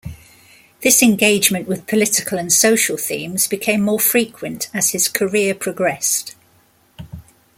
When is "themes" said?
2.97-3.45